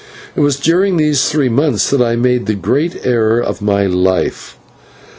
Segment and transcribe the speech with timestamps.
[0.35, 4.57] It was during these months that I made the great error of my life.